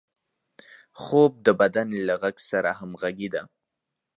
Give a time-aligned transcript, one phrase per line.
[1.01, 3.43] خوب د بدن له غږ سره همغږي ده